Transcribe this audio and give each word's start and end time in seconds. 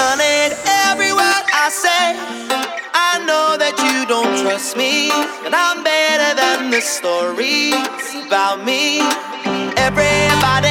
honey, 0.00 0.54
every 0.88 1.12
word 1.12 1.44
I 1.54 1.68
say. 1.70 2.16
I 2.94 3.22
know 3.28 3.56
that 3.58 3.74
you 3.78 4.06
don't 4.06 4.34
trust 4.42 4.76
me, 4.76 5.10
and 5.44 5.54
I'm 5.54 5.84
better 5.84 6.34
than 6.34 6.70
the 6.70 6.80
stories 6.80 7.74
about 8.26 8.64
me. 8.64 9.00
Everybody 9.78 10.67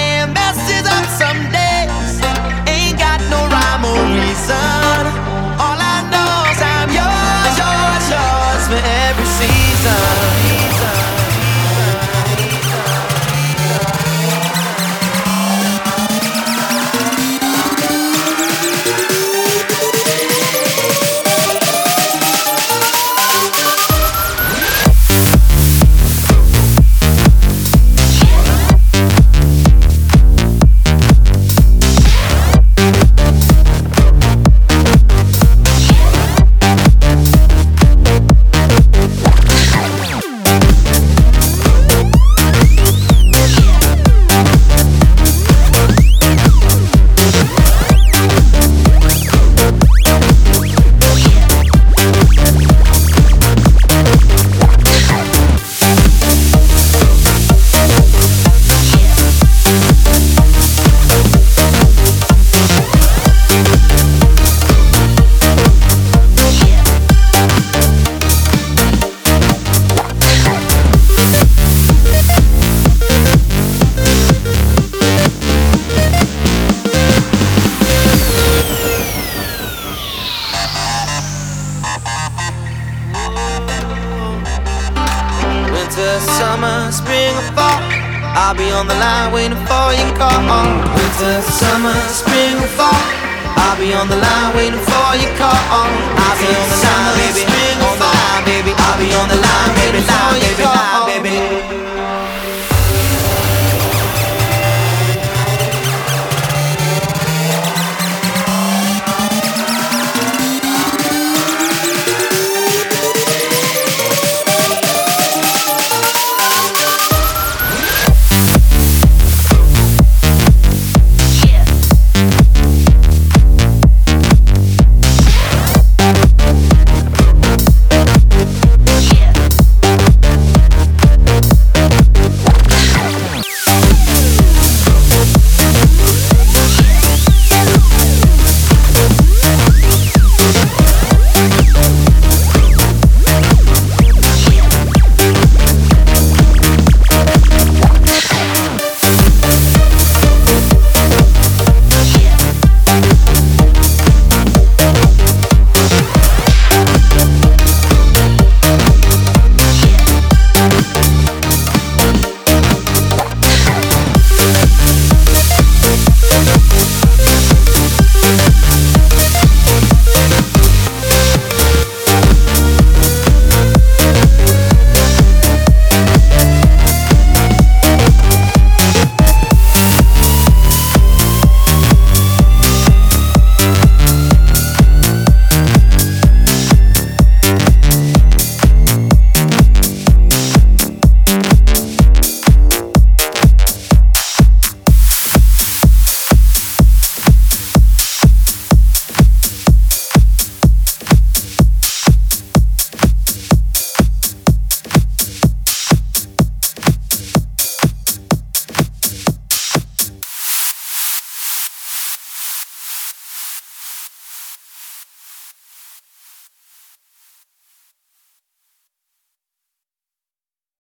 summer, 86.19 86.91
spring, 86.91 87.33
or 87.35 87.47
fall. 87.53 87.81
I'll 88.37 88.55
be 88.55 88.71
on 88.71 88.87
the 88.87 88.95
line 88.95 89.33
waiting 89.33 89.57
for 89.65 89.87
your 89.93 90.11
call. 90.17 90.39
Winter, 90.95 91.41
summer, 91.41 91.93
spring, 92.09 92.57
or 92.57 92.71
fall. 92.77 93.01
I'll 93.57 93.77
be 93.77 93.93
on 93.93 94.07
the 94.07 94.17
line 94.17 94.55
waiting 94.55 94.79
for 94.79 95.09
your 95.17 95.33
call. 95.37 95.53
I'll 95.53 96.37
be 96.39 96.47
on 96.47 96.67
the 96.69 96.77
line, 96.77 96.86